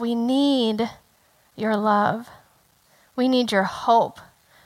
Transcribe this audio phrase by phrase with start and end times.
[0.00, 0.90] We need
[1.54, 2.28] your love.
[3.14, 4.18] We need your hope.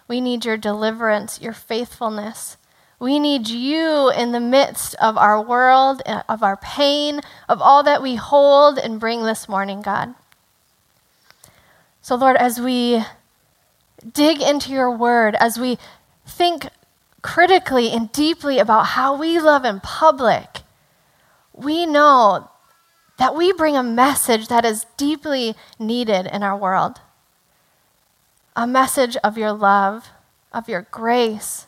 [0.07, 2.57] We need your deliverance, your faithfulness.
[3.01, 7.83] We need you in the midst of our world, uh, of our pain, of all
[7.83, 10.15] that we hold and bring this morning, God.
[12.01, 13.05] So, Lord, as we
[14.13, 15.79] dig into your word, as we
[16.27, 16.69] think
[17.23, 20.61] critically and deeply about how we love in public,
[21.53, 22.51] we know
[23.17, 27.01] that we bring a message that is deeply needed in our world
[28.57, 30.11] a message of your love,
[30.53, 31.67] of your grace,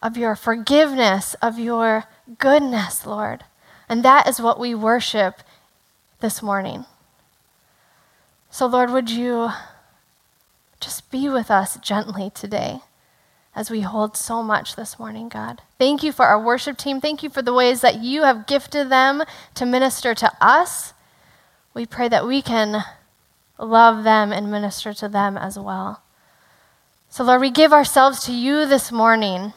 [0.00, 2.04] of your forgiveness, of your
[2.38, 3.44] goodness, Lord.
[3.88, 5.42] And that is what we worship
[6.20, 6.84] this morning.
[8.50, 9.50] So, Lord, would you
[10.80, 12.80] just be with us gently today
[13.56, 15.62] as we hold so much this morning, God.
[15.78, 17.00] Thank you for our worship team.
[17.00, 19.22] Thank you for the ways that you have gifted them
[19.54, 20.92] to minister to us.
[21.72, 22.84] We pray that we can
[23.58, 26.02] love them and minister to them as well.
[27.08, 29.54] So, Lord, we give ourselves to you this morning.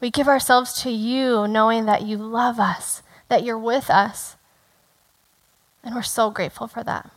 [0.00, 4.34] We give ourselves to you knowing that you love us, that you're with us.
[5.84, 7.08] And we're so grateful for that.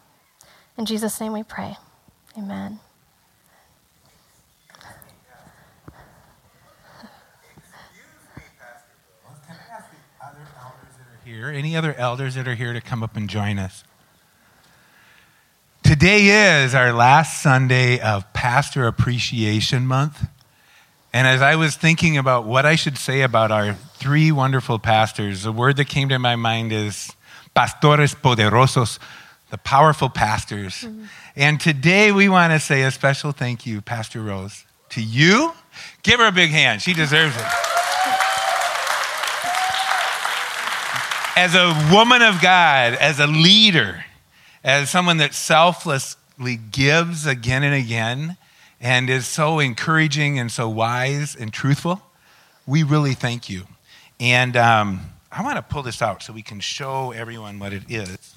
[0.78, 1.78] In Jesus' name we pray.
[2.38, 2.80] Amen.
[11.36, 13.84] Here, any other elders that are here to come up and join us?
[15.84, 20.30] Today is our last Sunday of Pastor Appreciation Month.
[21.12, 25.44] And as I was thinking about what I should say about our three wonderful pastors,
[25.44, 27.12] the word that came to my mind is
[27.54, 28.98] pastores poderosos,
[29.52, 30.84] the powerful pastors.
[30.84, 31.04] Mm-hmm.
[31.36, 35.52] And today we want to say a special thank you, Pastor Rose, to you.
[36.02, 36.82] Give her a big hand.
[36.82, 37.75] She deserves it.
[41.36, 44.06] As a woman of God, as a leader,
[44.64, 48.38] as someone that selflessly gives again and again
[48.80, 52.02] and is so encouraging and so wise and truthful,
[52.66, 53.64] we really thank you.
[54.18, 57.84] And um, I want to pull this out so we can show everyone what it
[57.90, 58.34] is.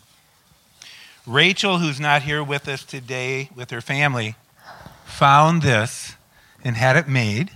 [1.24, 4.34] Rachel, who's not here with us today with her family,
[5.04, 6.16] found this
[6.64, 7.52] and had it made.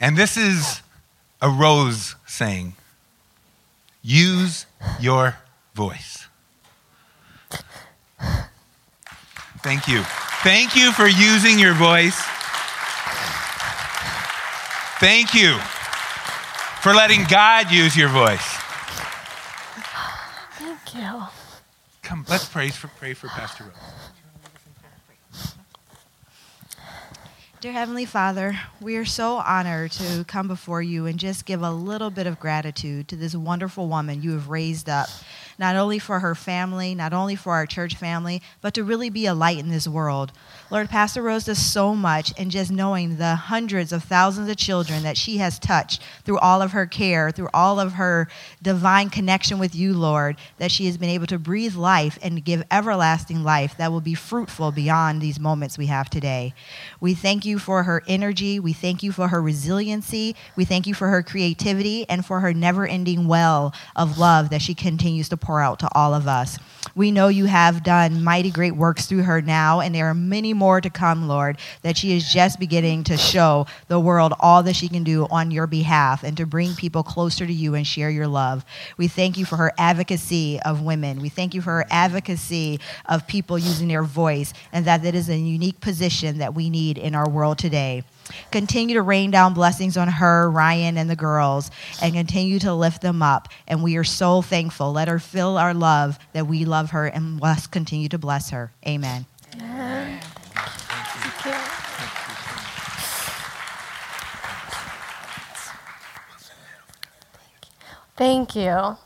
[0.00, 0.82] And this is
[1.40, 2.74] a rose saying,
[4.02, 4.66] Use
[5.00, 5.36] your
[5.74, 6.26] voice.
[9.62, 10.02] Thank you.
[10.42, 12.20] Thank you for using your voice.
[14.98, 15.56] Thank you
[16.80, 18.44] for letting God use your voice.
[20.58, 21.22] Thank you.
[22.02, 24.01] Come, let's pray for, pray for Pastor Rose.
[27.62, 31.70] Dear Heavenly Father, we are so honored to come before you and just give a
[31.70, 35.08] little bit of gratitude to this wonderful woman you have raised up
[35.58, 39.26] not only for her family, not only for our church family, but to really be
[39.26, 40.32] a light in this world.
[40.70, 45.02] Lord, Pastor Rose does so much, and just knowing the hundreds of thousands of children
[45.02, 48.28] that she has touched through all of her care, through all of her
[48.62, 52.64] divine connection with you, Lord, that she has been able to breathe life and give
[52.70, 56.54] everlasting life that will be fruitful beyond these moments we have today.
[57.00, 58.58] We thank you for her energy.
[58.58, 60.36] We thank you for her resiliency.
[60.56, 64.62] We thank you for her creativity and for her never ending well of love that
[64.62, 66.58] she continues to pour out to all of us.
[66.94, 70.52] We know you have done mighty great works through her now, and there are many
[70.52, 74.76] more to come, Lord, that she is just beginning to show the world all that
[74.76, 78.10] she can do on your behalf and to bring people closer to you and share
[78.10, 78.64] your love.
[78.96, 81.20] We thank you for her advocacy of women.
[81.20, 85.28] We thank you for her advocacy of people using their voice, and that that is
[85.28, 88.04] a unique position that we need in our world today.
[88.50, 91.70] Continue to rain down blessings on her, Ryan, and the girls,
[92.02, 93.48] and continue to lift them up.
[93.66, 94.92] And we are so thankful.
[94.92, 98.72] Let her feel our love that we love her, and let's continue to bless her.
[98.86, 99.26] Amen.
[99.56, 100.20] Amen.
[108.16, 108.96] Thank you.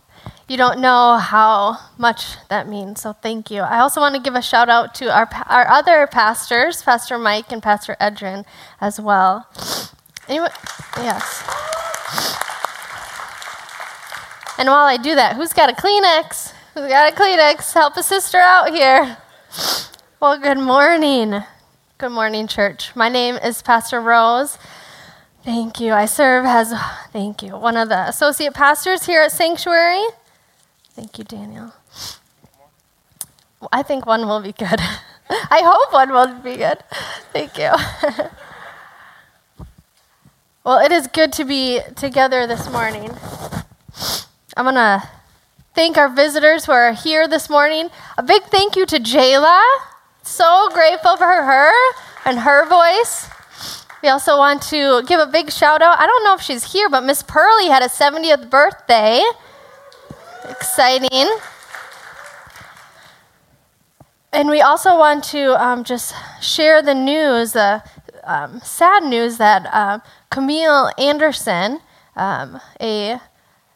[0.48, 3.00] You don't know how much that means.
[3.00, 3.62] So thank you.
[3.62, 7.50] I also want to give a shout out to our, our other pastors, Pastor Mike
[7.50, 8.44] and Pastor Edrin,
[8.80, 9.48] as well.
[10.28, 10.52] Anyone?
[10.98, 11.42] Yes.
[14.56, 16.52] And while I do that, who's got a Kleenex?
[16.74, 17.72] Who's got a Kleenex?
[17.74, 19.16] Help a sister out here.
[20.20, 21.42] Well, good morning.
[21.98, 22.94] Good morning, church.
[22.94, 24.58] My name is Pastor Rose.
[25.42, 25.92] Thank you.
[25.92, 26.72] I serve as,
[27.12, 30.04] thank you, one of the associate pastors here at Sanctuary.
[30.96, 31.74] Thank you, Daniel.
[33.70, 34.80] I think one will be good.
[35.30, 36.78] I hope one will be good.
[37.34, 37.70] Thank you.
[40.64, 43.10] well, it is good to be together this morning.
[44.56, 45.06] I'm going to
[45.74, 47.90] thank our visitors who are here this morning.
[48.16, 49.62] A big thank you to Jayla.
[50.22, 51.72] So grateful for her
[52.24, 53.28] and her voice.
[54.02, 56.00] We also want to give a big shout out.
[56.00, 59.22] I don't know if she's here, but Miss Pearlie had a 70th birthday.
[60.48, 61.28] Exciting.
[64.32, 67.82] And we also want to um, just share the news, the
[68.24, 70.00] um, sad news that uh,
[70.30, 71.80] Camille Anderson,
[72.16, 73.18] um, a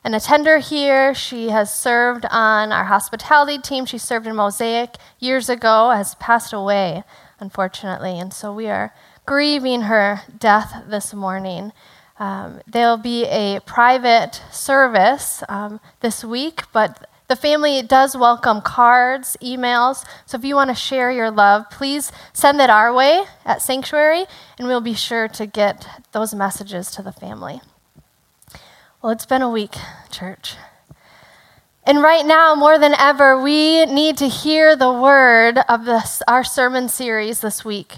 [0.03, 1.15] an attender here.
[1.15, 3.85] She has served on our hospitality team.
[3.85, 7.05] She served in Mosaic years ago, has passed away,
[7.39, 8.19] unfortunately.
[8.19, 8.95] And so we are
[9.27, 11.73] grieving her death this morning.
[12.21, 19.39] Um, there'll be a private service um, this week, but the family does welcome cards,
[19.43, 20.05] emails.
[20.27, 24.27] So if you want to share your love, please send it our way at Sanctuary,
[24.59, 27.63] and we'll be sure to get those messages to the family.
[29.01, 29.77] Well, it's been a week,
[30.11, 30.57] church.
[31.85, 36.45] And right now, more than ever, we need to hear the word of this, our
[36.45, 37.95] sermon series this week.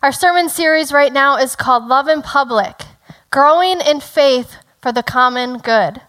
[0.00, 2.82] Our sermon series right now is called Love in Public
[3.30, 6.00] Growing in Faith for the Common Good.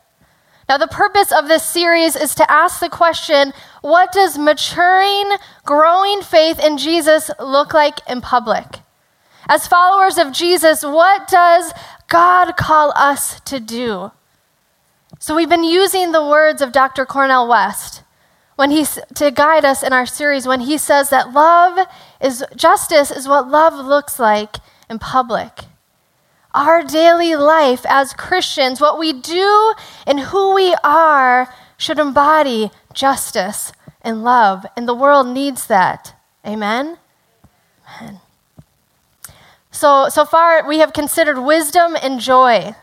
[0.70, 3.52] Now, the purpose of this series is to ask the question
[3.82, 5.32] what does maturing,
[5.66, 8.66] growing faith in Jesus look like in public?
[9.50, 11.74] As followers of Jesus, what does
[12.08, 14.12] God call us to do?
[15.18, 17.06] So we've been using the words of Dr.
[17.06, 18.04] Cornel West
[18.56, 18.86] when he
[19.16, 21.86] to guide us in our series when he says that love
[22.22, 24.58] is justice is what love looks like
[24.90, 25.69] in public.
[26.54, 29.74] Our daily life as Christians, what we do
[30.08, 36.16] and who we are should embody justice and love, and the world needs that.
[36.46, 36.98] Amen.
[38.02, 38.20] Amen.
[39.72, 42.76] So so far we have considered wisdom and joy.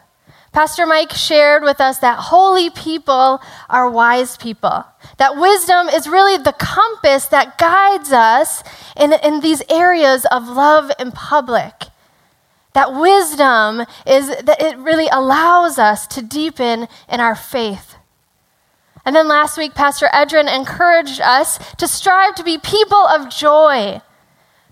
[0.53, 4.85] Pastor Mike shared with us that holy people are wise people.
[5.19, 8.62] That wisdom is really the compass that guides us
[8.99, 11.75] in, in these areas of love in public.
[12.76, 17.96] That wisdom is that it really allows us to deepen in our faith.
[19.05, 24.02] And then last week, Pastor Edrin encouraged us to strive to be people of joy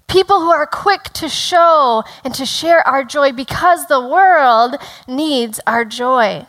[0.06, 4.76] People who are quick to show and to share our joy because the world
[5.08, 6.46] needs our joy.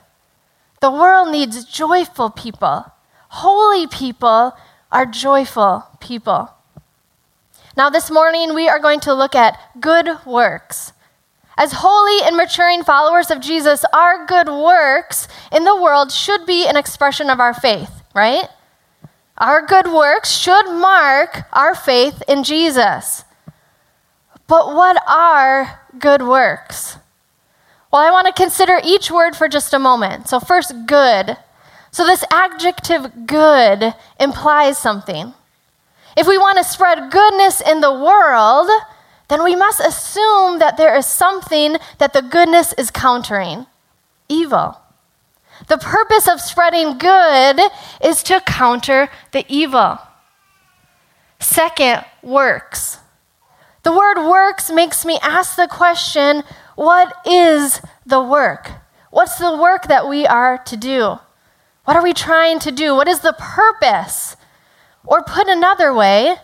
[0.82, 2.92] The world needs joyful people.
[3.30, 4.56] Holy people
[4.92, 6.52] are joyful people.
[7.78, 10.94] Now, this morning, we are going to look at good works.
[11.58, 16.68] As holy and maturing followers of Jesus, our good works in the world should be
[16.68, 18.50] an expression of our faith, right?
[19.38, 23.24] Our good works should mark our faith in Jesus.
[24.48, 26.98] But what are good works?
[27.92, 30.28] Well, I want to consider each word for just a moment.
[30.28, 31.38] So, first, good.
[31.92, 35.34] So, this adjective good implies something.
[36.18, 38.70] If we want to spread goodness in the world,
[39.28, 43.66] then we must assume that there is something that the goodness is countering
[44.30, 44.80] evil.
[45.68, 47.60] The purpose of spreading good
[48.04, 50.00] is to counter the evil.
[51.40, 53.00] Second, works.
[53.84, 56.44] The word works makes me ask the question
[56.76, 58.72] what is the work?
[59.12, 61.20] What's the work that we are to do?
[61.86, 62.96] What are we trying to do?
[62.96, 64.36] What is the purpose?
[65.06, 66.36] Or put another way,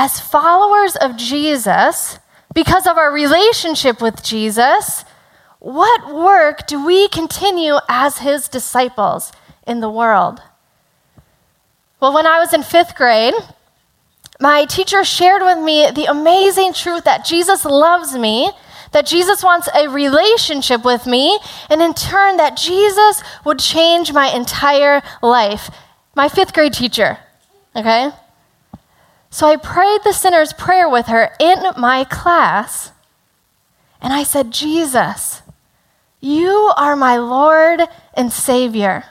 [0.00, 2.18] as followers of Jesus,
[2.54, 5.04] because of our relationship with Jesus,
[5.58, 9.30] what work do we continue as his disciples
[9.66, 10.40] in the world?
[12.00, 13.34] Well, when I was in fifth grade,
[14.40, 18.52] my teacher shared with me the amazing truth that Jesus loves me,
[18.92, 21.38] that Jesus wants a relationship with me,
[21.68, 25.70] and in turn, that Jesus would change my entire life.
[26.14, 27.18] My fifth grade teacher,
[27.76, 28.12] okay?
[29.30, 32.90] So I prayed the sinner's prayer with her in my class,
[34.00, 35.42] and I said, Jesus,
[36.20, 37.82] you are my Lord
[38.14, 39.04] and Savior.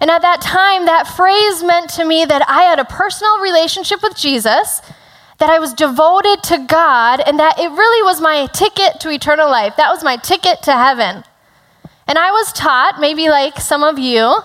[0.00, 4.02] And at that time, that phrase meant to me that I had a personal relationship
[4.02, 4.80] with Jesus,
[5.38, 9.50] that I was devoted to God, and that it really was my ticket to eternal
[9.50, 9.74] life.
[9.76, 11.24] That was my ticket to heaven.
[12.06, 14.36] And I was taught, maybe like some of you,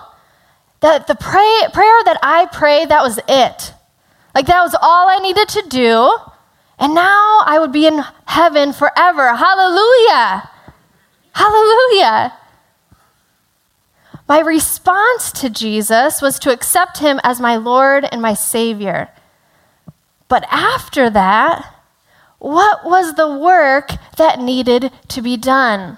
[0.80, 3.72] that the pray, prayer that I prayed, that was it.
[4.36, 6.14] Like that was all I needed to do.
[6.78, 9.34] And now I would be in heaven forever.
[9.34, 10.50] Hallelujah!
[11.32, 12.34] Hallelujah!
[14.28, 19.08] My response to Jesus was to accept him as my Lord and my Savior.
[20.28, 21.74] But after that,
[22.38, 25.96] what was the work that needed to be done?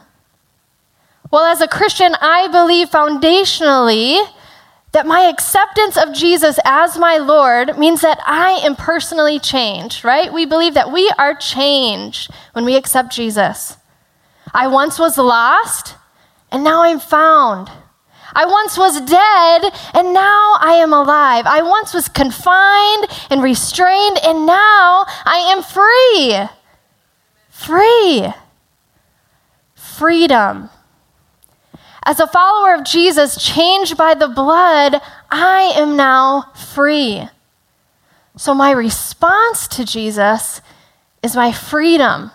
[1.32, 4.24] Well, as a Christian, I believe foundationally
[4.92, 10.32] that my acceptance of Jesus as my Lord means that I am personally changed, right?
[10.32, 13.76] We believe that we are changed when we accept Jesus.
[14.54, 15.96] I once was lost,
[16.50, 17.70] and now I'm found.
[18.34, 21.44] I once was dead, and now I am alive.
[21.46, 26.48] I once was confined and restrained, and now I am free.
[27.50, 28.32] Free.
[29.74, 30.70] Freedom.
[32.08, 34.98] As a follower of Jesus, changed by the blood,
[35.30, 37.28] I am now free.
[38.34, 40.62] So, my response to Jesus
[41.22, 42.30] is my freedom.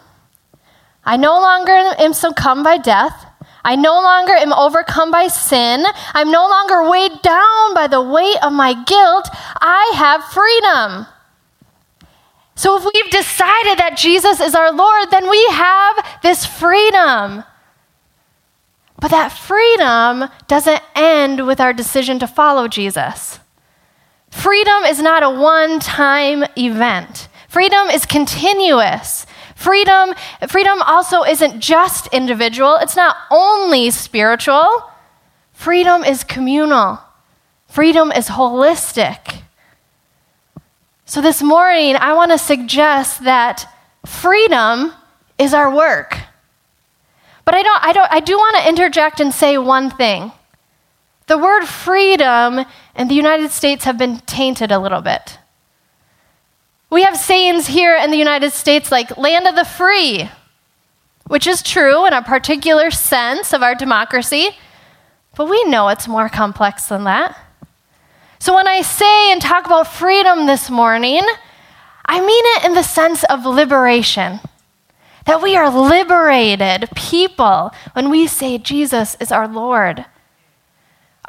[1.03, 3.25] I no longer am succumbed by death.
[3.65, 5.83] I no longer am overcome by sin.
[6.13, 9.27] I'm no longer weighed down by the weight of my guilt.
[9.59, 11.07] I have freedom.
[12.53, 17.43] So, if we've decided that Jesus is our Lord, then we have this freedom.
[19.03, 23.37] But that freedom doesn't end with our decision to follow Jesus.
[24.31, 29.25] Freedom is not a one time event, freedom is continuous.
[29.57, 30.13] Freedom,
[30.47, 34.89] freedom also isn't just individual, it's not only spiritual.
[35.51, 36.99] Freedom is communal,
[37.67, 39.41] freedom is holistic.
[41.03, 43.65] So, this morning, I want to suggest that
[44.05, 44.93] freedom
[45.37, 46.22] is our work.
[47.45, 50.31] But I, don't, I, don't, I do want to interject and say one thing.
[51.27, 55.39] The word freedom in the United States have been tainted a little bit.
[56.89, 60.29] We have sayings here in the United States like land of the free,
[61.27, 64.49] which is true in a particular sense of our democracy,
[65.35, 67.35] but we know it's more complex than that.
[68.39, 71.21] So when I say and talk about freedom this morning,
[72.05, 74.39] I mean it in the sense of liberation.
[75.25, 80.05] That we are liberated people when we say Jesus is our Lord.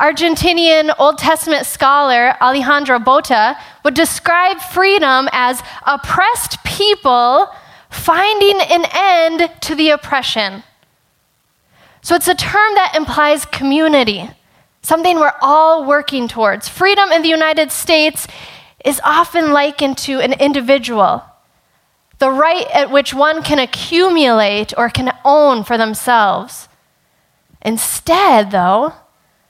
[0.00, 7.48] Argentinian Old Testament scholar Alejandro Botta would describe freedom as oppressed people
[7.88, 10.64] finding an end to the oppression.
[12.02, 14.28] So it's a term that implies community,
[14.82, 16.68] something we're all working towards.
[16.68, 18.26] Freedom in the United States
[18.84, 21.22] is often likened to an individual
[22.24, 26.70] the right at which one can accumulate or can own for themselves.
[27.60, 28.94] Instead, though,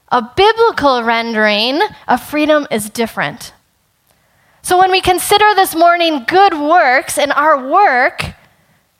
[0.09, 3.53] a biblical rendering of freedom is different.
[4.61, 8.33] So when we consider this morning good works and our work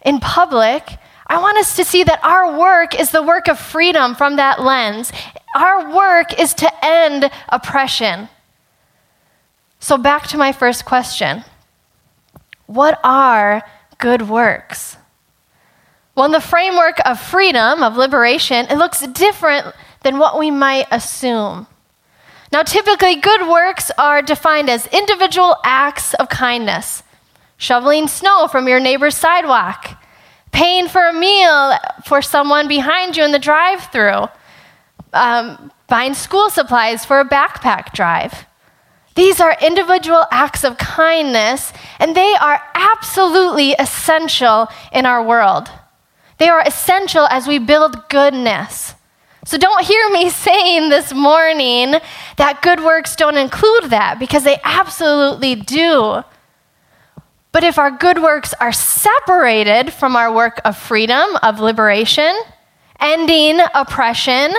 [0.06, 4.16] in public, I want us to see that our work is the work of freedom
[4.16, 5.12] from that lens.
[5.54, 8.30] Our work is to end oppression.
[9.82, 11.44] So, back to my first question
[12.68, 13.64] what are
[13.98, 14.98] good works?
[16.16, 20.88] Well, in the framework of freedom, of liberation, it looks different than what we might
[20.92, 21.68] assume.
[22.52, 27.04] Now, typically, good works are defined as individual acts of kindness
[27.58, 29.98] shoveling snow from your neighbor's sidewalk,
[30.52, 31.74] paying for a meal
[32.06, 34.28] for someone behind you in the drive through,
[35.14, 38.46] um, buying school supplies for a backpack drive.
[39.16, 45.70] These are individual acts of kindness, and they are absolutely essential in our world.
[46.38, 48.94] They are essential as we build goodness.
[49.46, 51.96] So don't hear me saying this morning
[52.36, 56.24] that good works don't include that, because they absolutely do.
[57.54, 62.36] But if our good works are separated from our work of freedom, of liberation,
[63.00, 64.54] ending oppression,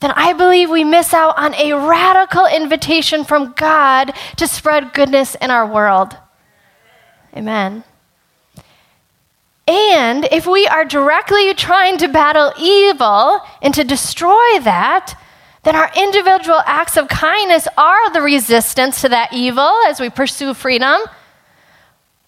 [0.00, 5.34] then I believe we miss out on a radical invitation from God to spread goodness
[5.36, 6.16] in our world.
[7.34, 7.82] Amen.
[9.66, 15.18] And if we are directly trying to battle evil and to destroy that,
[15.64, 20.54] then our individual acts of kindness are the resistance to that evil as we pursue
[20.54, 21.00] freedom.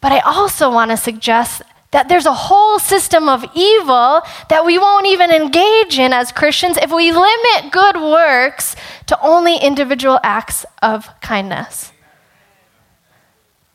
[0.01, 4.79] But I also want to suggest that there's a whole system of evil that we
[4.79, 8.77] won't even engage in as Christians if we limit good works
[9.07, 11.93] to only individual acts of kindness.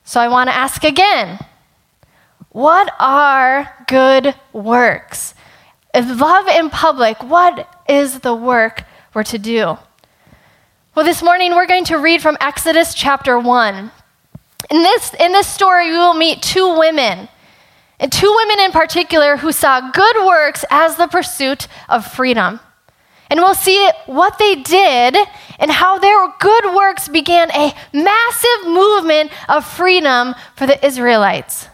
[0.03, 1.39] So I want to ask again
[2.49, 5.33] what are good works?
[5.91, 8.83] If love in public, what is the work
[9.15, 9.77] we're to do?
[10.93, 13.91] Well, this morning we're going to read from Exodus chapter 1.
[14.69, 17.27] In this, in this story, we will meet two women
[17.99, 22.59] and two women in particular who saw good works as the pursuit of freedom.
[23.29, 25.15] And we'll see what they did
[25.57, 31.67] and how their good works began a massive movement of freedom for the Israelites.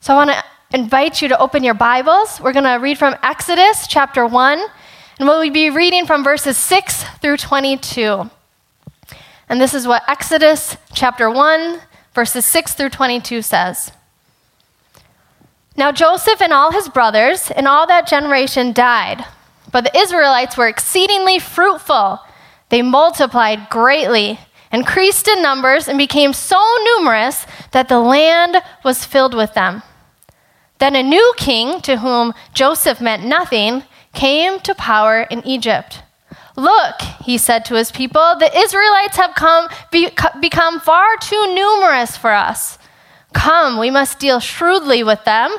[0.00, 0.44] So I want to
[0.78, 2.40] invite you to open your Bibles.
[2.40, 4.60] We're going to read from Exodus chapter 1,
[5.18, 8.30] And we'll be reading from verses 6 through 22.
[9.48, 11.80] And this is what Exodus chapter 1,
[12.14, 13.92] verses 6 through 22 says.
[15.78, 19.24] Now Joseph and all his brothers and all that generation died,
[19.70, 22.18] but the Israelites were exceedingly fruitful.
[22.68, 24.40] They multiplied greatly,
[24.72, 29.84] increased in numbers, and became so numerous that the land was filled with them.
[30.78, 36.02] Then a new king, to whom Joseph meant nothing, came to power in Egypt.
[36.56, 42.16] Look, he said to his people, the Israelites have come, be, become far too numerous
[42.16, 42.77] for us.
[43.32, 45.54] Come, we must deal shrewdly with them,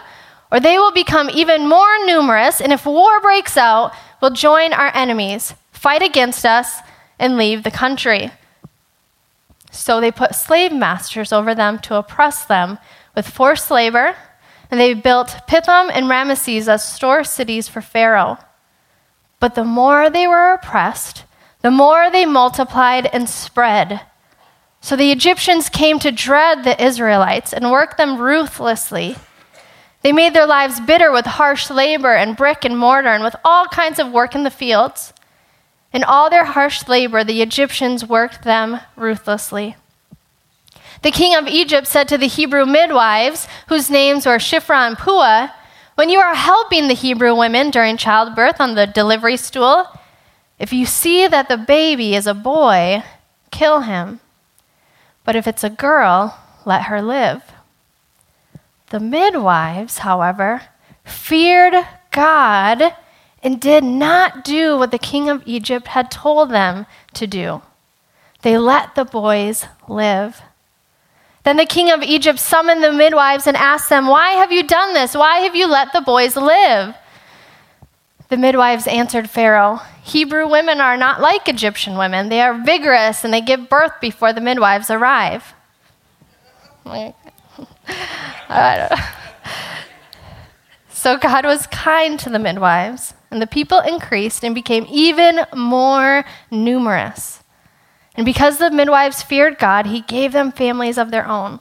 [0.52, 4.96] or they will become even more numerous, and if war breaks out, will join our
[4.96, 6.80] enemies, fight against us,
[7.20, 8.32] and leave the country.
[9.72, 12.80] So they put slave masters over them to oppress them
[13.16, 14.16] with forced labor,
[14.72, 18.38] and they built Pithom and Ramesses as store cities for Pharaoh.
[19.40, 21.24] But the more they were oppressed,
[21.62, 24.02] the more they multiplied and spread.
[24.81, 29.17] So the Egyptians came to dread the Israelites and worked them ruthlessly.
[30.01, 33.67] They made their lives bitter with harsh labor and brick and mortar and with all
[33.67, 35.13] kinds of work in the fields.
[35.91, 39.75] In all their harsh labor, the Egyptians worked them ruthlessly.
[41.01, 45.50] The king of Egypt said to the Hebrew midwives, whose names were Shiphrah and Puah,
[45.95, 49.88] when you are helping the Hebrew women during childbirth on the delivery stool,
[50.57, 53.03] if you see that the baby is a boy,
[53.51, 54.19] kill him.
[55.29, 57.43] But if it's a girl, let her live.
[58.89, 60.63] The midwives, however,
[61.03, 61.75] feared
[62.09, 62.95] God
[63.43, 67.62] and did not do what the king of Egypt had told them to do.
[68.41, 70.41] They let the boys live.
[71.43, 74.95] Then the king of Egypt summoned the midwives and asked them, Why have you done
[74.95, 75.13] this?
[75.13, 76.95] Why have you let the boys live?
[78.29, 79.79] The midwives answered Pharaoh,
[80.10, 82.30] Hebrew women are not like Egyptian women.
[82.30, 85.54] They are vigorous and they give birth before the midwives arrive.
[90.90, 96.25] so God was kind to the midwives, and the people increased and became even more
[96.50, 97.44] numerous.
[98.16, 101.60] And because the midwives feared God, he gave them families of their own.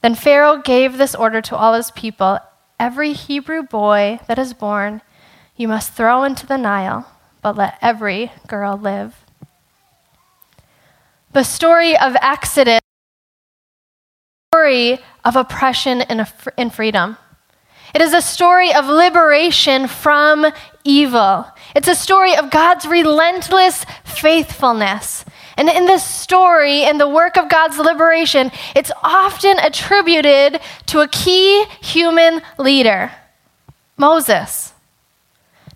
[0.00, 2.38] Then Pharaoh gave this order to all his people
[2.80, 5.02] Every Hebrew boy that is born,
[5.54, 7.06] you must throw into the Nile,
[7.42, 9.24] but let every girl live.
[11.32, 12.80] The story of Exodus
[14.52, 17.16] story of oppression and freedom.
[17.94, 20.44] It is a story of liberation from
[20.82, 21.46] evil.
[21.76, 25.24] It's a story of God's relentless faithfulness.
[25.56, 31.06] And in this story and the work of God's liberation, it's often attributed to a
[31.08, 33.12] key human leader
[33.96, 34.72] Moses.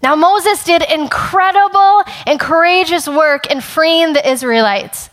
[0.05, 5.11] Now, Moses did incredible and courageous work in freeing the Israelites.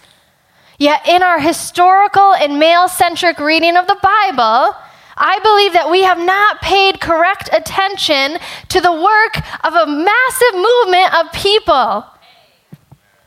[0.78, 4.76] Yet, in our historical and male centric reading of the Bible,
[5.18, 8.38] I believe that we have not paid correct attention
[8.70, 12.06] to the work of a massive movement of people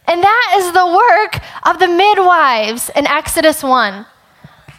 [0.06, 4.04] and that is the work of the midwives in Exodus 1,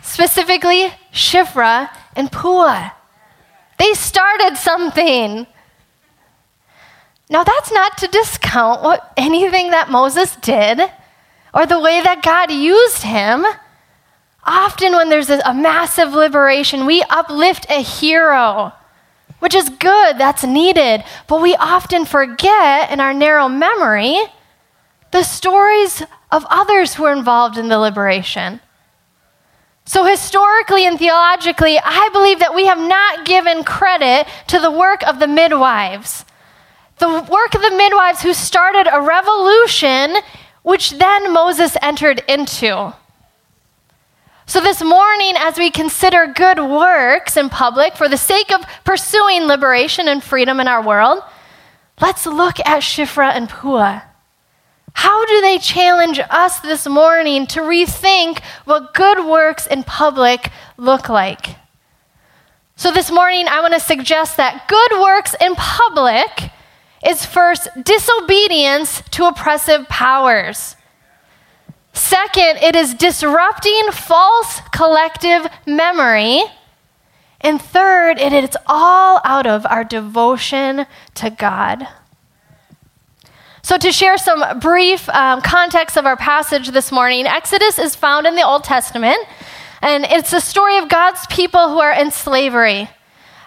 [0.01, 2.91] specifically Shiphrah and Puah.
[3.79, 5.47] They started something.
[7.29, 10.79] Now, that's not to discount what, anything that Moses did
[11.53, 13.45] or the way that God used him.
[14.43, 18.73] Often, when there's a, a massive liberation, we uplift a hero,
[19.39, 21.03] which is good, that's needed.
[21.27, 24.17] But we often forget in our narrow memory
[25.11, 28.59] the stories of others who were involved in the liberation.
[29.85, 35.01] So, historically and theologically, I believe that we have not given credit to the work
[35.07, 36.25] of the midwives.
[36.97, 40.15] The work of the midwives who started a revolution,
[40.63, 42.93] which then Moses entered into.
[44.47, 49.43] So, this morning, as we consider good works in public for the sake of pursuing
[49.43, 51.23] liberation and freedom in our world,
[51.99, 54.03] let's look at Shiphrah and Puah.
[54.93, 61.09] How do they challenge us this morning to rethink what good works in public look
[61.09, 61.57] like?
[62.77, 66.51] So, this morning, I want to suggest that good works in public
[67.07, 70.75] is first disobedience to oppressive powers.
[71.93, 76.43] Second, it is disrupting false collective memory.
[77.39, 81.87] And third, it is all out of our devotion to God.
[83.61, 88.27] So, to share some brief um, context of our passage this morning, Exodus is found
[88.27, 89.17] in the Old Testament,
[89.81, 92.89] and it's a story of God's people who are in slavery.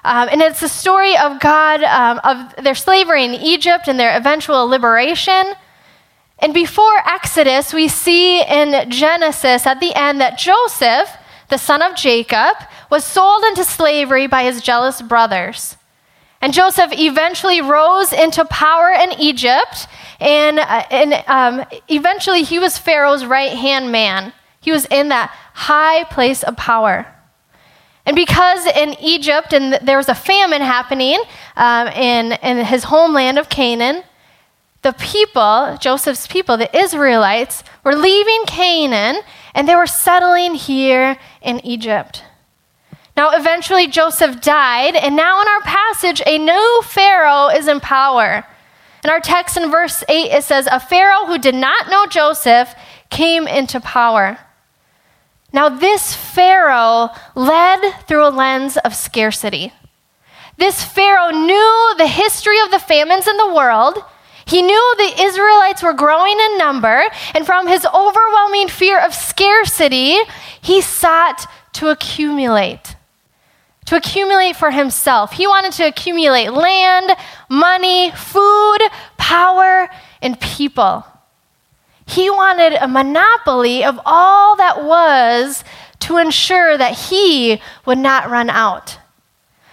[0.04, 4.16] Um, and it's the story of God, um, of their slavery in Egypt and their
[4.16, 5.54] eventual liberation.
[6.38, 11.10] And before Exodus, we see in Genesis at the end that Joseph,
[11.48, 12.56] the son of Jacob,
[12.90, 15.76] was sold into slavery by his jealous brothers.
[16.40, 19.88] And Joseph eventually rose into power in Egypt,
[20.20, 24.32] and, uh, and um, eventually he was Pharaoh's right hand man.
[24.60, 27.12] He was in that high place of power.
[28.08, 31.22] And because in Egypt, and there was a famine happening
[31.56, 34.02] um, in, in his homeland of Canaan,
[34.80, 39.20] the people, Joseph's people, the Israelites, were leaving Canaan
[39.54, 42.24] and they were settling here in Egypt.
[43.14, 48.46] Now, eventually, Joseph died, and now in our passage, a new Pharaoh is in power.
[49.04, 52.74] In our text in verse 8, it says, A Pharaoh who did not know Joseph
[53.10, 54.38] came into power.
[55.52, 59.72] Now, this Pharaoh led through a lens of scarcity.
[60.58, 63.98] This Pharaoh knew the history of the famines in the world.
[64.44, 67.02] He knew the Israelites were growing in number,
[67.34, 70.18] and from his overwhelming fear of scarcity,
[70.60, 72.96] he sought to accumulate.
[73.86, 75.32] To accumulate for himself.
[75.32, 77.10] He wanted to accumulate land,
[77.48, 78.78] money, food,
[79.16, 79.88] power,
[80.20, 81.06] and people.
[82.08, 85.62] He wanted a monopoly of all that was
[86.00, 88.98] to ensure that he would not run out.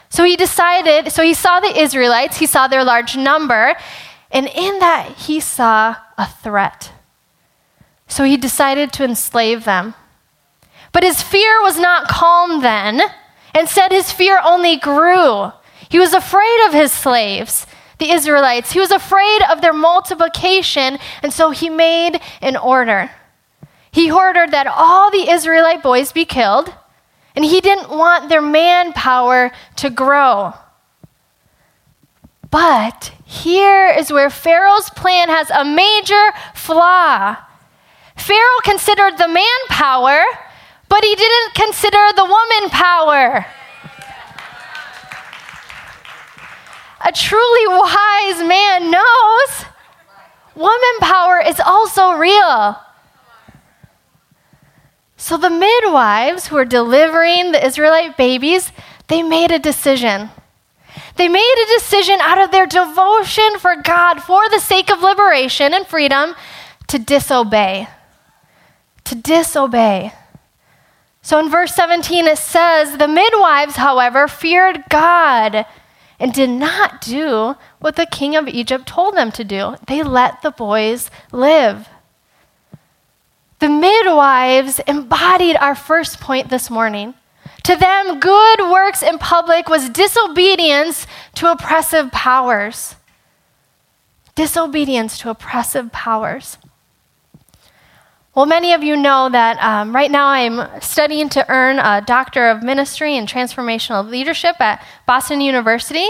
[0.10, 3.76] So he decided, so he saw the Israelites, he saw their large number,
[4.32, 6.91] and in that he saw a threat.
[8.08, 9.95] So he decided to enslave them.
[10.91, 13.02] But his fear was not calm then.
[13.54, 15.54] Instead, his fear only grew.
[15.88, 17.65] He was afraid of his slaves
[17.99, 18.71] the Israelites.
[18.71, 23.12] He was afraid of their multiplication, and so he made an order.
[23.91, 26.73] He ordered that all the Israelite boys be killed,
[27.36, 30.53] and he didn't want their manpower to grow.
[32.51, 37.38] But here is where Pharaoh's plan has a major flaw.
[38.15, 40.23] Pharaoh considered the manpower,
[40.88, 43.45] but he didn't consider the woman power.
[47.06, 49.65] A truly wise man knows
[50.56, 52.78] woman power is also real.
[55.15, 58.72] So the midwives who were delivering the Israelite babies,
[59.08, 60.30] they made a decision.
[61.15, 65.74] They made a decision out of their devotion for God for the sake of liberation
[65.74, 66.36] and freedom
[66.88, 67.88] to disobey.
[69.06, 70.12] To disobey.
[71.22, 75.65] So in verse 17 it says, The midwives, however, feared God
[76.19, 79.75] and did not do what the king of Egypt told them to do.
[79.88, 81.89] They let the boys live.
[83.60, 87.13] The midwives embodied our first point this morning.
[87.63, 92.95] To them, good works in public was disobedience to oppressive powers.
[94.36, 96.58] Disobedience to oppressive powers.
[98.36, 102.50] Well, many of you know that um, right now I'm studying to earn a Doctor
[102.50, 106.06] of Ministry and Transformational Leadership at Boston University.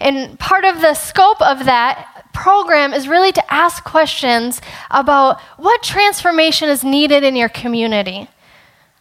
[0.00, 5.82] And part of the scope of that program is really to ask questions about what
[5.82, 8.28] transformation is needed in your community.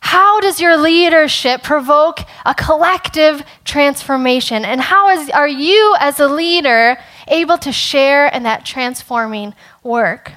[0.01, 4.65] How does your leadership provoke a collective transformation?
[4.65, 6.97] And how is, are you, as a leader,
[7.29, 9.53] able to share in that transforming
[9.83, 10.33] work?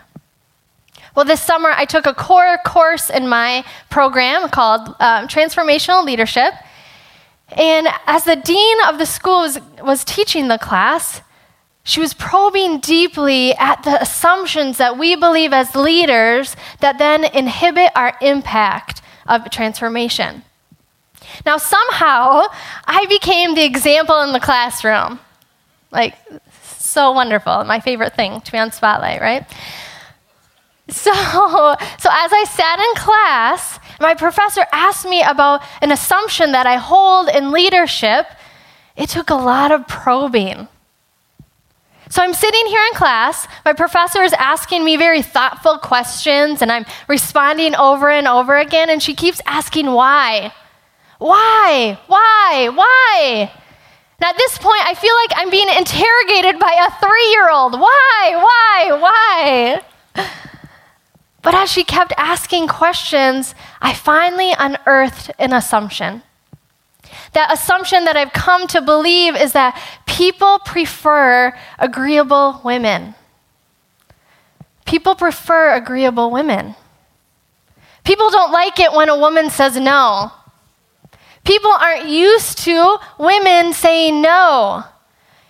[1.15, 6.55] Well, this summer I took a core course in my program called um, Transformational Leadership.
[7.53, 11.21] And as the dean of the school was, was teaching the class,
[11.83, 17.91] she was probing deeply at the assumptions that we believe as leaders that then inhibit
[17.97, 20.45] our impact of transformation.
[21.45, 22.45] Now, somehow,
[22.85, 25.19] I became the example in the classroom.
[25.91, 26.17] Like,
[26.63, 27.65] so wonderful.
[27.65, 29.47] My favorite thing to be on spotlight, right?
[30.91, 31.13] So,
[31.99, 36.77] so as I sat in class, my professor asked me about an assumption that I
[36.77, 38.27] hold in leadership.
[38.97, 40.69] It took a lot of probing.
[42.09, 46.73] So I'm sitting here in class, my professor is asking me very thoughtful questions, and
[46.73, 50.53] I'm responding over and over again, and she keeps asking why.
[51.19, 52.01] Why?
[52.09, 52.69] Why?
[52.75, 53.53] Why?
[54.19, 57.79] And at this point, I feel like I'm being interrogated by a three year old.
[57.79, 58.49] Why?
[58.99, 59.81] Why?
[60.17, 60.27] Why?
[61.43, 66.23] But as she kept asking questions, I finally unearthed an assumption.
[67.33, 73.15] That assumption that I've come to believe is that people prefer agreeable women.
[74.85, 76.75] People prefer agreeable women.
[78.05, 80.33] People don't like it when a woman says no.
[81.45, 84.85] People aren't used to women saying no.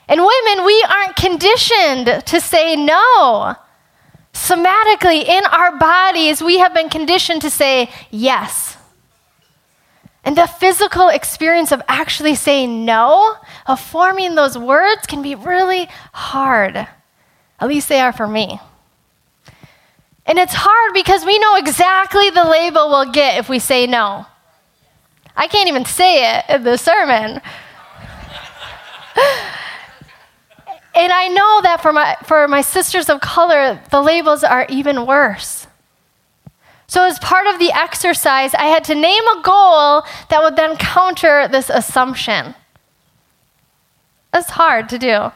[0.09, 3.57] And women, we aren't conditioned to say no.
[4.33, 8.77] Somatically, in our bodies, we have been conditioned to say yes.
[10.25, 15.89] And the physical experience of actually saying no, of forming those words, can be really
[16.13, 16.77] hard.
[16.77, 18.61] At least they are for me.
[20.27, 24.27] And it's hard because we know exactly the label we'll get if we say no.
[25.37, 27.41] I can't even say it in the sermon.
[31.01, 35.07] And I know that for my, for my sisters of color, the labels are even
[35.07, 35.67] worse.
[36.87, 40.77] So, as part of the exercise, I had to name a goal that would then
[40.77, 42.55] counter this assumption.
[44.33, 45.33] That's hard to do.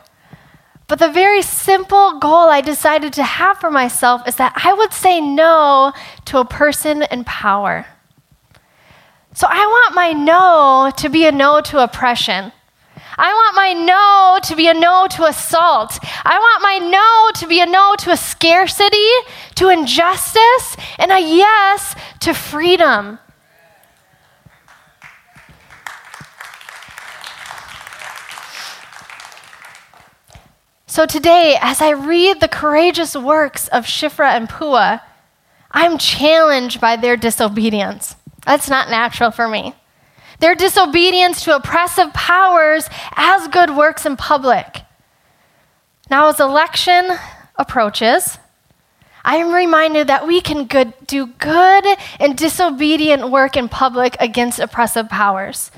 [0.86, 4.92] But the very simple goal I decided to have for myself is that I would
[4.92, 5.92] say no
[6.26, 7.86] to a person in power.
[9.32, 12.52] So I want my no to be a no to oppression.
[13.16, 15.98] I want my no to be a no to assault.
[16.24, 19.10] I want my no to be a no to a scarcity,
[19.54, 23.18] to injustice, and a yes to freedom.
[30.86, 35.00] So today, as I read the courageous works of Shiphrah and Puah,
[35.72, 38.14] I'm challenged by their disobedience.
[38.46, 39.74] That's not natural for me.
[40.44, 44.82] Their disobedience to oppressive powers as good works in public.
[46.10, 47.12] Now, as election
[47.56, 48.36] approaches,
[49.24, 51.86] I am reminded that we can good, do good
[52.20, 55.70] and disobedient work in public against oppressive powers.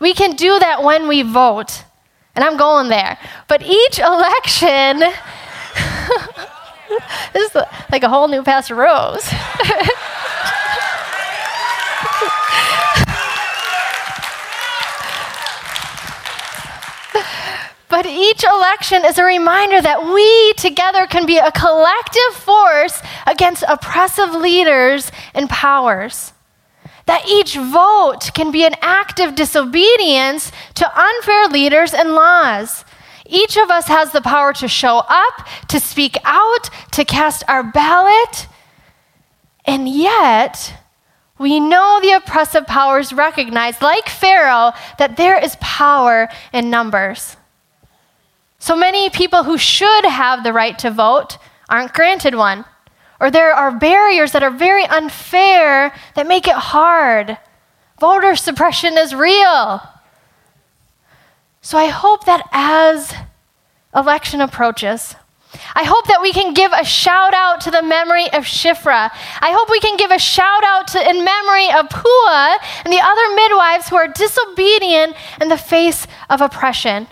[0.00, 1.84] We can do that when we vote.
[2.34, 3.16] And I'm going there.
[3.48, 4.98] But each election,
[7.32, 9.26] this is like a whole new Pastor Rose.
[17.90, 23.64] But each election is a reminder that we together can be a collective force against
[23.68, 26.32] oppressive leaders and powers.
[27.06, 32.84] That each vote can be an act of disobedience to unfair leaders and laws.
[33.26, 37.64] Each of us has the power to show up, to speak out, to cast our
[37.64, 38.46] ballot.
[39.64, 40.74] And yet,
[41.38, 47.36] we know the oppressive powers recognize, like Pharaoh, that there is power in numbers.
[48.60, 52.66] So many people who should have the right to vote aren't granted one.
[53.18, 57.38] Or there are barriers that are very unfair that make it hard.
[57.98, 59.82] Voter suppression is real.
[61.62, 63.14] So I hope that as
[63.94, 65.16] election approaches,
[65.74, 69.10] I hope that we can give a shout out to the memory of Shiphrah.
[69.40, 73.00] I hope we can give a shout out to, in memory of Puah and the
[73.00, 77.06] other midwives who are disobedient in the face of oppression.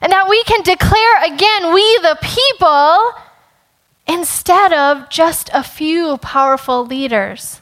[0.00, 3.14] And that we can declare again, we the people,
[4.08, 7.60] instead of just a few powerful leaders.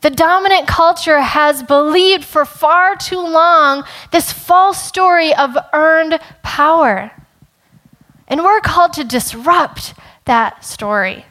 [0.00, 7.12] The dominant culture has believed for far too long this false story of earned power.
[8.26, 11.26] And we're called to disrupt that story.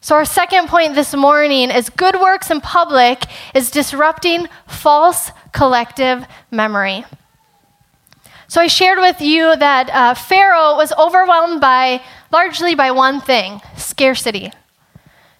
[0.00, 6.24] So, our second point this morning is good works in public is disrupting false collective
[6.50, 7.04] memory.
[8.52, 13.62] So I shared with you that uh, Pharaoh was overwhelmed by largely by one thing
[13.78, 14.52] scarcity.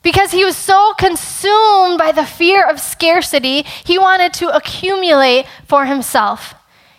[0.02, 5.84] Because he was so consumed by the fear of scarcity, he wanted to accumulate for
[5.84, 6.54] himself.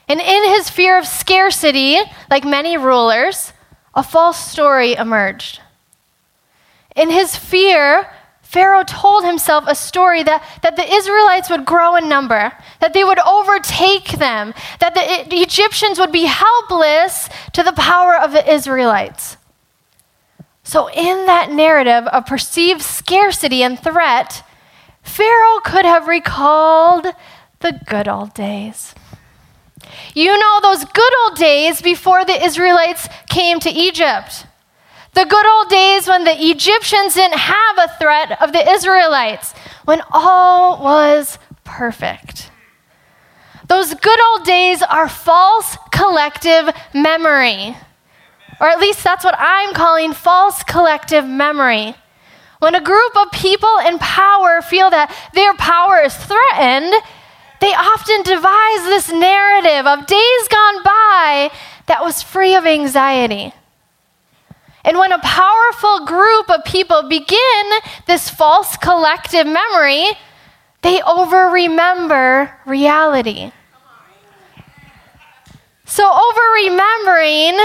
[0.07, 1.97] And in his fear of scarcity,
[2.29, 3.51] like many rulers,
[3.95, 5.61] a false story emerged.
[6.95, 8.07] In his fear,
[8.53, 13.03] Pharaoh told himself a story that, that the Israelites would grow in number, that they
[13.03, 19.37] would overtake them, that the Egyptians would be helpless to the power of the Israelites.
[20.63, 24.45] So, in that narrative of perceived scarcity and threat,
[25.01, 27.07] Pharaoh could have recalled
[27.59, 28.93] the good old days.
[30.13, 34.45] You know, those good old days before the Israelites came to Egypt.
[35.13, 39.53] The good old days when the Egyptians didn't have a threat of the Israelites,
[39.85, 42.49] when all was perfect.
[43.67, 47.75] Those good old days are false collective memory.
[48.59, 51.95] Or at least that's what I'm calling false collective memory.
[52.59, 56.93] When a group of people in power feel that their power is threatened,
[57.61, 61.51] they often devise this narrative of days gone by
[61.87, 63.53] that was free of anxiety.
[64.83, 67.71] And when a powerful group of people begin
[68.05, 70.05] this false collective memory,
[70.81, 73.51] they over remember reality.
[75.85, 77.57] So, over remembering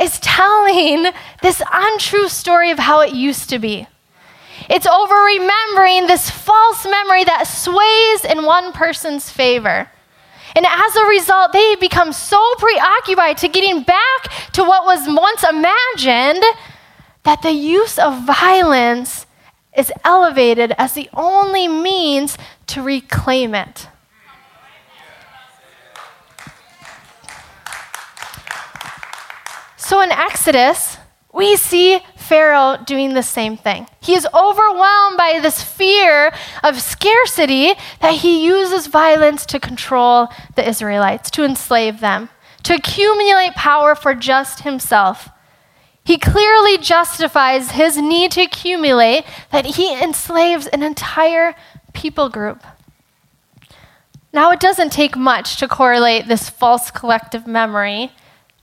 [0.00, 3.86] is telling this untrue story of how it used to be.
[4.68, 9.88] It's over remembering this false memory that sways in one person's favor.
[10.54, 15.44] And as a result, they become so preoccupied to getting back to what was once
[15.44, 16.44] imagined
[17.22, 19.26] that the use of violence
[19.76, 22.36] is elevated as the only means
[22.66, 23.88] to reclaim it.
[29.76, 30.98] So in Exodus,
[31.32, 32.00] we see
[32.32, 33.86] Pharaoh doing the same thing.
[34.00, 36.32] He is overwhelmed by this fear
[36.64, 42.30] of scarcity that he uses violence to control the Israelites, to enslave them,
[42.62, 45.28] to accumulate power for just himself.
[46.04, 51.54] He clearly justifies his need to accumulate that he enslaves an entire
[51.92, 52.64] people group.
[54.32, 58.10] Now, it doesn't take much to correlate this false collective memory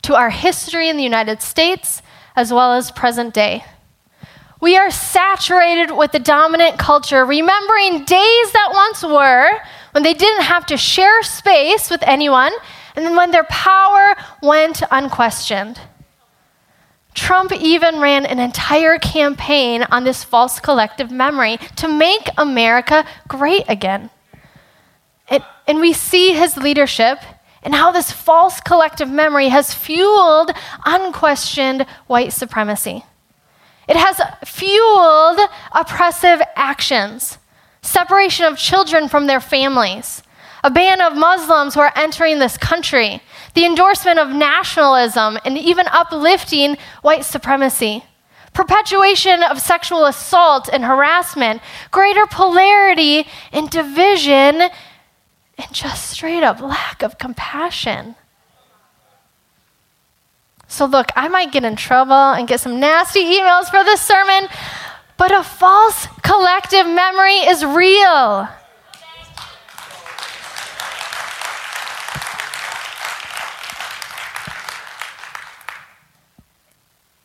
[0.02, 2.02] to our history in the United States
[2.40, 3.66] as well as present day.
[4.62, 9.50] We are saturated with the dominant culture, remembering days that once were
[9.92, 12.54] when they didn't have to share space with anyone
[12.96, 15.82] and when their power went unquestioned.
[17.14, 23.66] Trump even ran an entire campaign on this false collective memory to make America great
[23.68, 24.10] again.
[25.30, 27.20] It, and we see his leadership
[27.70, 30.50] and how this false collective memory has fueled
[30.88, 33.06] unquestioned white supremacy.
[33.88, 35.40] It has fueled
[35.74, 37.38] oppressive actions,
[37.84, 40.24] separation of children from their families,
[40.64, 43.22] a ban of Muslims who are entering this country,
[43.54, 48.04] the endorsement of nationalism, and even uplifting white supremacy,
[48.52, 54.72] perpetuation of sexual assault and harassment, greater polarity and division
[55.60, 58.16] and just straight up lack of compassion.
[60.68, 64.48] So, look, I might get in trouble and get some nasty emails for this sermon,
[65.18, 68.48] but a false collective memory is real.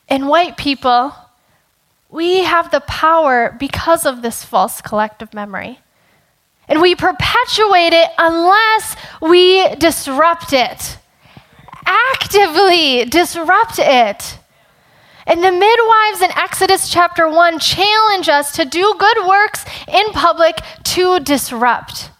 [0.08, 1.14] And white people,
[2.08, 5.80] we have the power because of this false collective memory.
[6.68, 10.98] And we perpetuate it unless we disrupt it.
[11.86, 14.38] Actively disrupt it.
[15.26, 20.58] And the midwives in Exodus chapter 1 challenge us to do good works in public
[20.84, 22.10] to disrupt.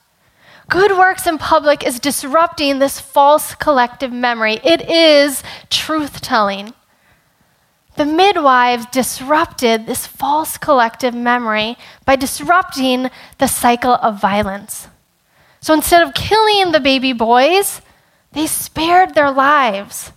[0.69, 4.59] Good works in public is disrupting this false collective memory.
[4.65, 6.73] It is truth telling
[7.97, 14.89] the midwives disrupted this false collective memory by disrupting the cycle of violence.
[15.61, 17.81] So instead of killing the baby boys,
[18.33, 20.13] they spared their lives.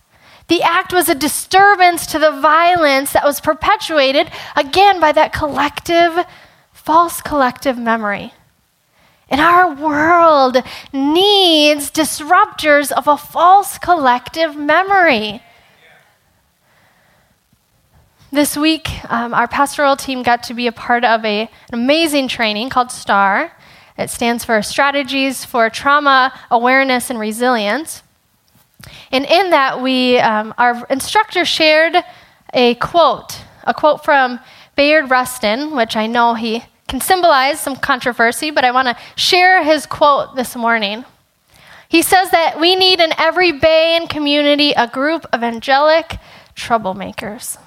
[0.48, 6.26] The act was a disturbance to the violence that was perpetuated, again, by that collective,
[6.72, 8.34] false collective memory.
[9.30, 10.64] And our world
[10.94, 15.42] needs disruptors of a false collective memory.
[18.30, 22.28] This week, um, our pastoral team got to be a part of a, an amazing
[22.28, 23.54] training called STAR.
[23.98, 28.04] It stands for Strategies for Trauma Awareness and Resilience.
[29.14, 31.96] And in that, we, um, our instructor shared
[32.54, 34.42] a quote, a quote from
[34.76, 39.64] Bayard Rustin, which I know he can symbolize some controversy, but I want to share
[39.64, 41.06] his quote this morning.
[41.88, 46.18] He says that we need in every bay and community a group of angelic
[46.58, 47.58] troublemakers.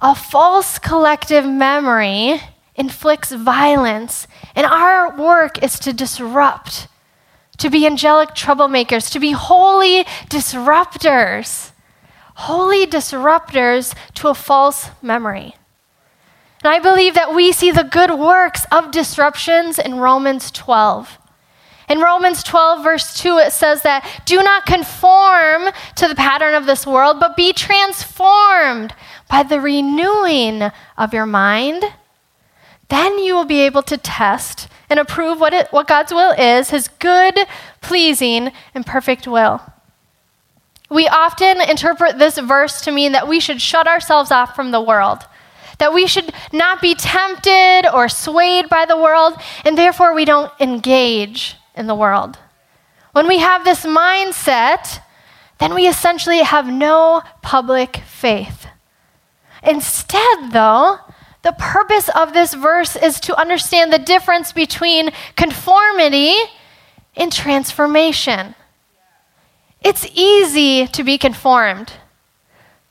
[0.00, 2.40] A false collective memory
[2.76, 6.86] inflicts violence, and our work is to disrupt,
[7.56, 11.72] to be angelic troublemakers, to be holy disruptors,
[12.34, 15.56] holy disruptors to a false memory.
[16.62, 21.18] And I believe that we see the good works of disruptions in Romans 12.
[21.88, 26.66] In Romans 12, verse 2, it says that do not conform to the pattern of
[26.66, 28.92] this world, but be transformed
[29.28, 31.84] by the renewing of your mind.
[32.88, 36.70] Then you will be able to test and approve what, it, what God's will is,
[36.70, 37.38] his good,
[37.80, 39.60] pleasing, and perfect will.
[40.90, 44.80] We often interpret this verse to mean that we should shut ourselves off from the
[44.80, 45.18] world,
[45.76, 49.34] that we should not be tempted or swayed by the world,
[49.66, 52.38] and therefore we don't engage in the world.
[53.12, 55.00] When we have this mindset,
[55.58, 58.66] then we essentially have no public faith.
[59.62, 60.98] Instead, though,
[61.42, 66.34] The purpose of this verse is to understand the difference between conformity
[67.16, 68.54] and transformation.
[69.80, 71.92] It's easy to be conformed.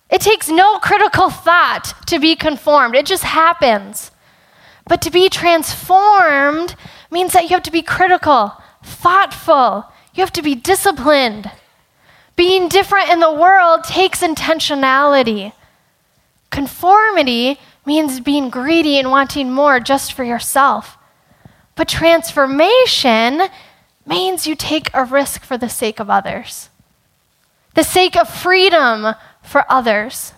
[0.10, 4.12] It takes no critical thought to be conformed, it just happens.
[4.88, 6.76] But to be transformed
[7.12, 11.52] means that you have to be critical, thoughtful, you have to be disciplined.
[12.38, 15.52] Being different in the world takes intentionality.
[16.58, 20.98] Conformity means being greedy and wanting more just for yourself.
[21.76, 23.44] But transformation
[24.08, 26.72] means you take a risk for the sake of others,
[27.76, 30.34] the sake of freedom for others.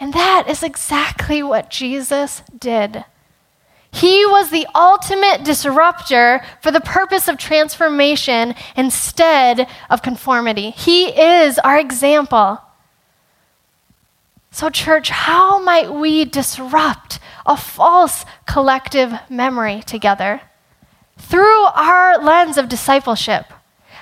[0.00, 3.04] And that is exactly what Jesus did.
[3.92, 10.70] He was the ultimate disruptor for the purpose of transformation instead of conformity.
[10.70, 12.60] He is our example.
[14.54, 20.42] So, church, how might we disrupt a false collective memory together?
[21.18, 23.46] Through our lens of discipleship.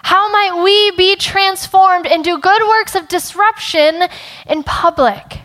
[0.03, 4.03] How might we be transformed and do good works of disruption
[4.47, 5.41] in public?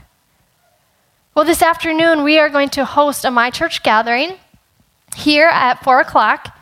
[1.33, 4.33] Well, this afternoon we are going to host a My Church gathering
[5.15, 6.53] here at 4 o'clock.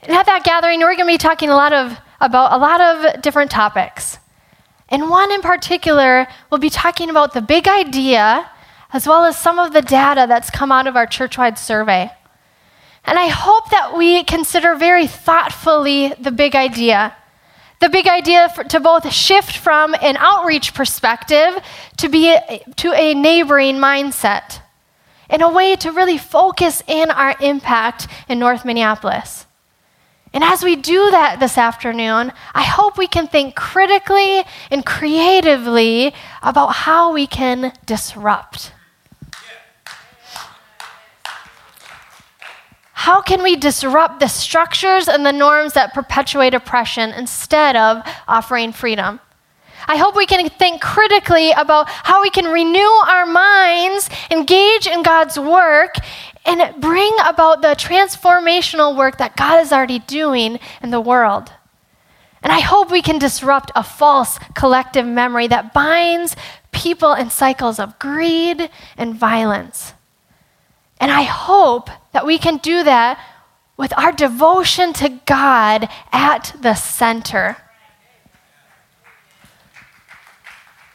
[0.00, 2.80] And at that gathering, we're going to be talking a lot of, about a lot
[2.80, 4.18] of different topics.
[4.88, 8.48] And one in particular, we'll be talking about the big idea
[8.92, 12.10] as well as some of the data that's come out of our churchwide survey.
[13.04, 17.16] And I hope that we consider very thoughtfully the big idea.
[17.80, 21.62] The big idea for, to both shift from an outreach perspective
[21.98, 24.60] to, be a, to a neighboring mindset,
[25.28, 29.45] in a way to really focus in our impact in North Minneapolis.
[30.36, 36.12] And as we do that this afternoon, I hope we can think critically and creatively
[36.42, 38.74] about how we can disrupt.
[42.92, 48.72] How can we disrupt the structures and the norms that perpetuate oppression instead of offering
[48.72, 49.20] freedom?
[49.88, 55.02] I hope we can think critically about how we can renew our minds, engage in
[55.02, 55.94] God's work,
[56.46, 61.52] and bring about the transformational work that God is already doing in the world.
[62.42, 66.36] And I hope we can disrupt a false collective memory that binds
[66.70, 69.94] people in cycles of greed and violence.
[71.00, 73.18] And I hope that we can do that
[73.76, 77.56] with our devotion to God at the center.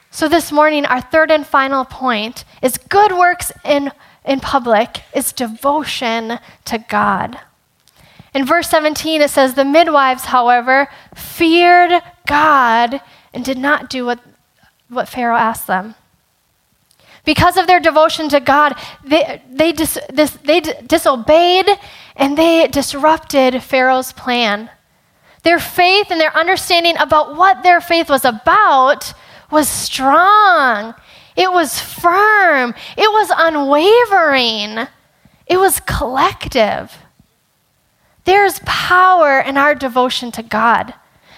[0.09, 3.91] So, this morning, our third and final point is good works in,
[4.25, 7.39] in public is devotion to God.
[8.33, 13.01] In verse 17, it says, The midwives, however, feared God
[13.33, 14.19] and did not do what,
[14.89, 15.95] what Pharaoh asked them.
[17.23, 21.67] Because of their devotion to God, they, they, dis, this, they d- disobeyed
[22.15, 24.69] and they disrupted Pharaoh's plan.
[25.43, 29.13] Their faith and their understanding about what their faith was about
[29.51, 30.95] was strong,
[31.41, 34.87] it was firm, it was unwavering,
[35.47, 36.95] it was collective.
[38.25, 40.93] There's power in our devotion to God.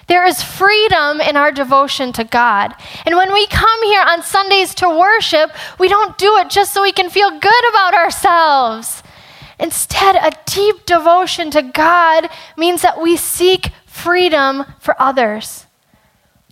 [0.07, 2.75] There is freedom in our devotion to God.
[3.05, 6.81] And when we come here on Sundays to worship, we don't do it just so
[6.81, 9.01] we can feel good about ourselves.
[9.57, 12.27] Instead, a deep devotion to God
[12.57, 15.67] means that we seek freedom for others.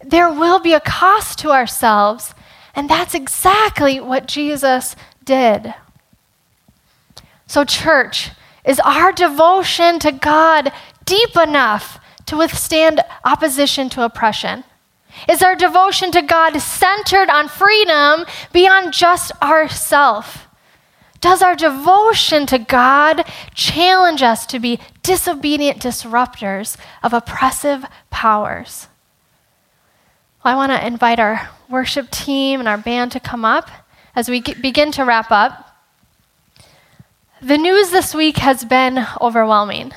[0.02, 2.34] There will be a cost to ourselves,
[2.76, 5.74] and that's exactly what Jesus did.
[7.48, 8.32] So, church,
[8.66, 10.72] is our devotion to God
[11.06, 14.64] deep enough to withstand opposition to oppression?
[15.30, 20.48] Is our devotion to God centered on freedom beyond just ourself?
[21.20, 28.88] Does our devotion to God challenge us to be disobedient disruptors of oppressive powers?
[30.44, 33.70] Well, I want to invite our worship team and our band to come up
[34.16, 35.78] as we get, begin to wrap up.
[37.40, 39.92] The news this week has been overwhelming.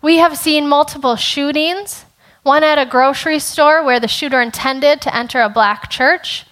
[0.00, 2.06] We have seen multiple shootings,
[2.42, 6.46] one at a grocery store where the shooter intended to enter a black church.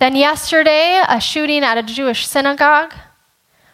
[0.00, 2.92] Then yesterday, a shooting at a Jewish synagogue.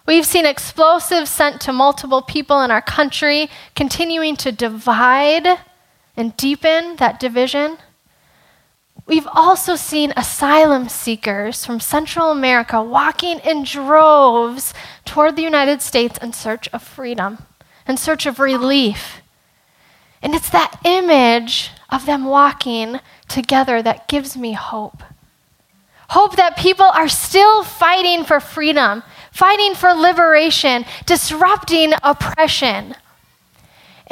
[0.06, 5.46] We've seen explosives sent to multiple people in our country, continuing to divide
[6.18, 7.78] and deepen that division.
[9.06, 14.72] We've also seen asylum seekers from Central America walking in droves
[15.04, 17.38] toward the United States in search of freedom
[17.86, 19.22] in search of relief.
[20.22, 25.02] And it's that image of them walking together that gives me hope.
[26.10, 32.94] Hope that people are still fighting for freedom, fighting for liberation, disrupting oppression.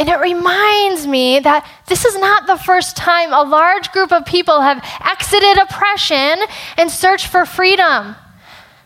[0.00, 4.24] And it reminds me that this is not the first time a large group of
[4.24, 6.38] people have exited oppression
[6.78, 8.16] and searched for freedom.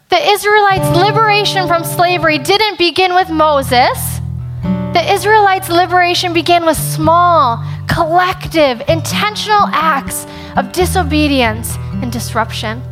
[0.08, 4.18] The Israelites' liberation from slavery didn't begin with Moses.
[4.64, 12.82] The Israelites' liberation began with small, collective, intentional acts of disobedience and disruption.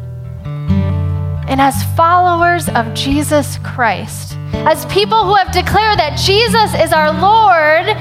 [1.53, 7.13] And as followers of Jesus Christ, as people who have declared that Jesus is our
[7.13, 7.93] Lord,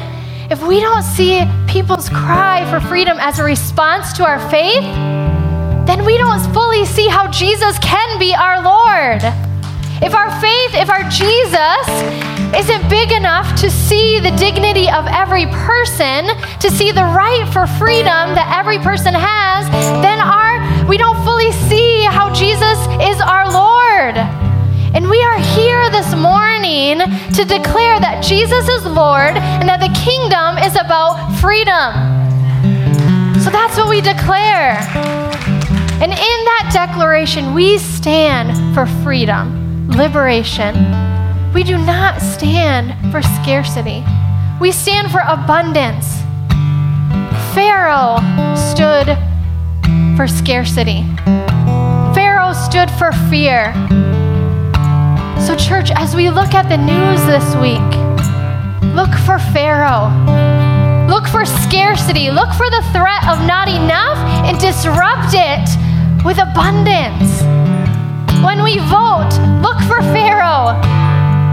[0.50, 4.88] if we don't see people's cry for freedom as a response to our faith,
[5.86, 9.20] then we don't fully see how Jesus can be our Lord.
[10.02, 11.84] If our faith, if our Jesus
[12.56, 16.28] isn't big enough to see the dignity of every person,
[16.60, 19.68] to see the right for freedom that every person has,
[20.02, 20.51] then our
[20.92, 24.18] we don't fully see how Jesus is our Lord.
[24.94, 27.00] And we are here this morning
[27.32, 31.96] to declare that Jesus is Lord and that the kingdom is about freedom.
[33.40, 34.84] So that's what we declare.
[36.04, 40.76] And in that declaration, we stand for freedom, liberation.
[41.54, 44.04] We do not stand for scarcity,
[44.60, 46.20] we stand for abundance.
[47.56, 48.20] Pharaoh
[48.58, 49.18] stood
[50.22, 51.04] for scarcity,
[52.14, 53.74] Pharaoh stood for fear.
[55.42, 57.90] So, church, as we look at the news this week,
[58.94, 60.14] look for Pharaoh.
[61.10, 62.30] Look for scarcity.
[62.30, 65.66] Look for the threat of not enough and disrupt it
[66.24, 67.42] with abundance.
[68.46, 69.34] When we vote,
[69.66, 70.78] look for Pharaoh.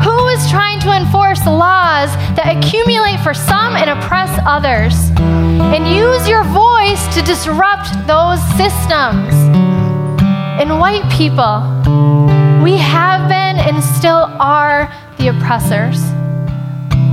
[0.05, 5.08] Who is trying to enforce laws that accumulate for some and oppress others?
[5.21, 9.35] And use your voice to disrupt those systems.
[10.61, 11.63] And white people,
[12.63, 16.01] we have been and still are the oppressors.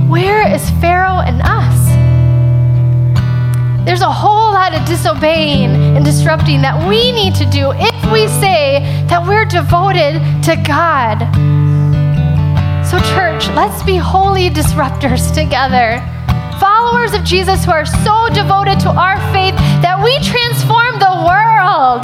[0.08, 1.86] Where is Pharaoh and us?
[3.84, 8.26] There's a whole lot of disobeying and disrupting that we need to do if we
[8.26, 11.22] say that we're devoted to God.
[12.84, 16.02] So, church, let's be holy disruptors together.
[16.96, 22.00] Followers of Jesus who are so devoted to our faith that we transform the world.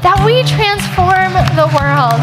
[0.00, 2.16] That we transform the world.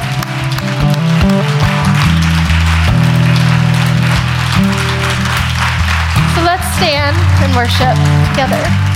[6.34, 7.16] So let's stand
[7.46, 7.94] and worship
[8.32, 8.93] together.